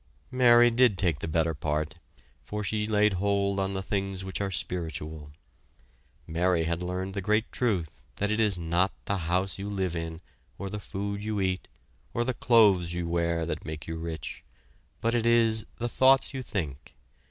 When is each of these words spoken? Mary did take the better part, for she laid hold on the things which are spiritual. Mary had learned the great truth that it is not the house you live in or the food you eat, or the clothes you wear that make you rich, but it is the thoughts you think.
Mary 0.31 0.71
did 0.71 0.97
take 0.97 1.19
the 1.19 1.27
better 1.27 1.53
part, 1.53 1.93
for 2.43 2.63
she 2.63 2.87
laid 2.87 3.13
hold 3.13 3.59
on 3.59 3.75
the 3.75 3.83
things 3.83 4.23
which 4.23 4.41
are 4.41 4.49
spiritual. 4.49 5.29
Mary 6.25 6.63
had 6.63 6.81
learned 6.81 7.13
the 7.13 7.21
great 7.21 7.51
truth 7.51 8.01
that 8.15 8.31
it 8.31 8.39
is 8.39 8.57
not 8.57 8.91
the 9.05 9.17
house 9.29 9.59
you 9.59 9.69
live 9.69 9.95
in 9.95 10.19
or 10.57 10.71
the 10.71 10.79
food 10.79 11.23
you 11.23 11.39
eat, 11.39 11.67
or 12.15 12.23
the 12.23 12.33
clothes 12.33 12.95
you 12.95 13.07
wear 13.07 13.45
that 13.45 13.63
make 13.63 13.85
you 13.87 13.95
rich, 13.95 14.43
but 15.01 15.13
it 15.13 15.27
is 15.27 15.67
the 15.77 15.87
thoughts 15.89 16.33
you 16.33 16.41
think. 16.41 16.95